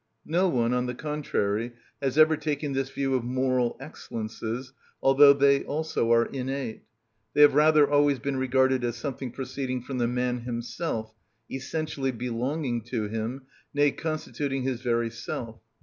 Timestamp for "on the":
0.73-0.95